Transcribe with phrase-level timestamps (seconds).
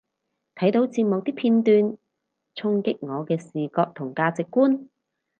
[0.55, 1.63] 睇到個節目啲片
[2.55, 4.87] 衝擊我嘅視覺同價值觀